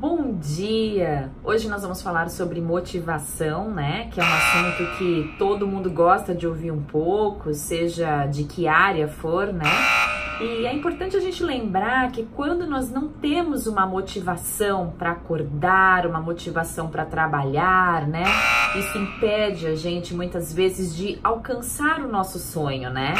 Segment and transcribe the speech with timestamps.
[0.00, 1.30] bom dia!
[1.44, 4.08] Hoje nós vamos falar sobre motivação, né?
[4.10, 8.66] Que é um assunto que todo mundo gosta de ouvir um pouco, seja de que
[8.66, 9.66] área for, né?
[10.40, 16.06] E é importante a gente lembrar que quando nós não temos uma motivação para acordar,
[16.06, 18.24] uma motivação para trabalhar, né?
[18.78, 23.12] Isso impede a gente muitas vezes de alcançar o nosso sonho, né?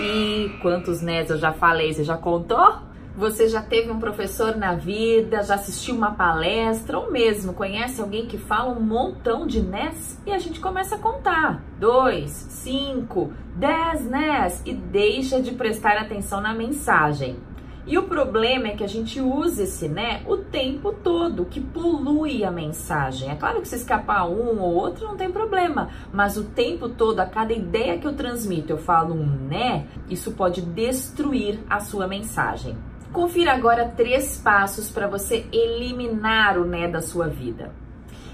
[0.00, 2.88] E quantos né eu já falei, você já contou?
[3.16, 8.26] Você já teve um professor na vida, já assistiu uma palestra ou mesmo conhece alguém
[8.26, 11.60] que fala um montão de NES e a gente começa a contar.
[11.78, 17.36] Dois, cinco, dez NES e deixa de prestar atenção na mensagem.
[17.84, 22.44] E o problema é que a gente usa esse né o tempo todo, que polui
[22.44, 23.30] a mensagem.
[23.30, 27.18] É claro que se escapar um ou outro não tem problema, mas o tempo todo,
[27.18, 32.06] a cada ideia que eu transmito, eu falo um né, isso pode destruir a sua
[32.06, 32.76] mensagem.
[33.12, 37.72] Confira agora três passos para você eliminar o né da sua vida.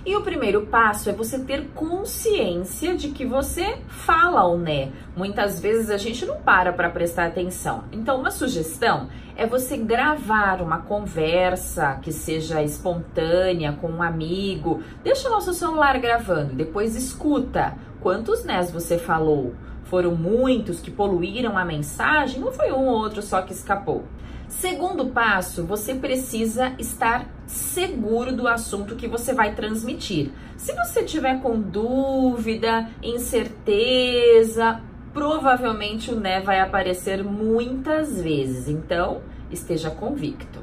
[0.06, 4.92] E o primeiro passo é você ter consciência de que você fala o né.
[5.16, 7.84] Muitas vezes a gente não para para prestar atenção.
[7.90, 14.80] Então, uma sugestão é você gravar uma conversa que seja espontânea com um amigo.
[15.02, 19.54] Deixa o nosso celular gravando, depois escuta quantos nés você falou.
[19.86, 24.04] Foram muitos que poluíram a mensagem ou foi um ou outro só que escapou?
[24.48, 30.30] Segundo passo, você precisa estar seguro do assunto que você vai transmitir.
[30.56, 34.80] Se você tiver com dúvida, incerteza,
[35.12, 38.68] provavelmente o né vai aparecer muitas vezes.
[38.68, 40.60] Então, esteja convicto.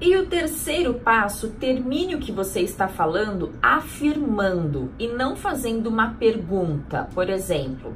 [0.00, 6.14] E o terceiro passo, termine o que você está falando afirmando e não fazendo uma
[6.14, 7.06] pergunta.
[7.14, 7.94] Por exemplo,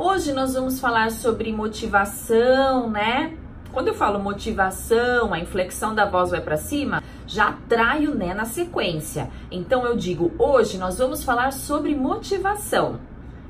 [0.00, 3.34] hoje nós vamos falar sobre motivação, né?
[3.70, 8.32] Quando eu falo motivação, a inflexão da voz vai para cima, já atrai o né
[8.32, 9.28] na sequência.
[9.50, 12.98] Então eu digo, hoje nós vamos falar sobre motivação.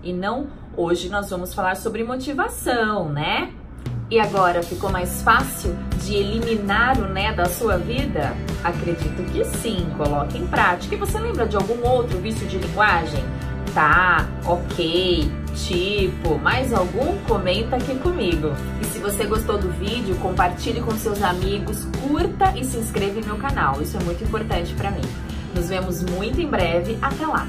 [0.02, 3.52] E não hoje nós vamos falar sobre motivação, né?
[4.10, 8.34] E agora ficou mais fácil de eliminar o né da sua vida?
[8.64, 10.96] Acredito que sim, coloque em prática.
[10.96, 13.22] E você lembra de algum outro vício de linguagem?
[13.72, 17.18] Tá, ok, tipo, mais algum?
[17.26, 18.48] Comenta aqui comigo.
[18.80, 23.26] E se você gostou do vídeo, compartilhe com seus amigos, curta e se inscreva no
[23.26, 23.80] meu canal.
[23.80, 25.04] Isso é muito importante para mim.
[25.54, 26.98] Nos vemos muito em breve.
[27.00, 27.46] Até lá!